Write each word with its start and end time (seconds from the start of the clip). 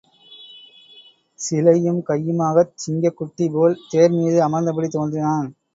சிலையும் 1.39 2.01
கையுமாகச் 2.07 2.75
சிங்கக் 2.77 3.17
குட்டி 3.17 3.47
போல் 3.49 3.79
தேர் 3.89 4.11
மீது 4.11 4.39
அமர்ந்தபடி 4.47 4.89
தோன்றினான். 4.89 5.49